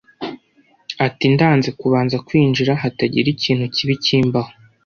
Ati: 1.05 1.25
ndanze 1.33 1.69
kubanza 1.79 2.15
kwinjira 2.27 2.71
hatagira 2.81 3.27
ikintu 3.35 3.65
kibi 3.75 3.95
kimbaho 4.03 4.51